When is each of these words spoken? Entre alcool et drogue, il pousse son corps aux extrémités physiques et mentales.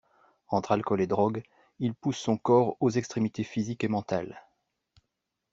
Entre 0.47 0.71
alcool 0.71 0.99
et 1.01 1.05
drogue, 1.05 1.43
il 1.77 1.93
pousse 1.93 2.17
son 2.17 2.35
corps 2.35 2.75
aux 2.79 2.89
extrémités 2.89 3.43
physiques 3.43 3.83
et 3.83 3.87
mentales. 3.87 4.41